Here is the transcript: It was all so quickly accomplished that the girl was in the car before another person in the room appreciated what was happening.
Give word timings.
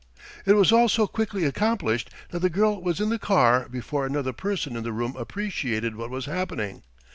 It 0.47 0.53
was 0.53 0.71
all 0.71 0.89
so 0.89 1.05
quickly 1.05 1.45
accomplished 1.45 2.09
that 2.31 2.39
the 2.39 2.49
girl 2.49 2.81
was 2.81 2.99
in 2.99 3.09
the 3.09 3.19
car 3.19 3.69
before 3.69 4.03
another 4.03 4.33
person 4.33 4.75
in 4.75 4.81
the 4.83 4.91
room 4.91 5.15
appreciated 5.15 5.95
what 5.95 6.09
was 6.09 6.25
happening. 6.25 6.81